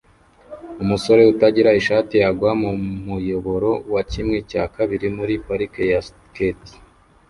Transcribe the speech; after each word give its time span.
Umusore 0.83 1.21
utagira 1.33 1.69
ishati 1.79 2.15
agwa 2.29 2.51
mu 2.61 2.71
muyoboro 3.05 3.71
wa 3.93 4.01
kimwe 4.11 4.37
cya 4.49 4.63
kabiri 4.75 5.07
muri 5.17 5.33
parike 5.45 5.83
ya 5.91 5.99
skate 6.07 6.73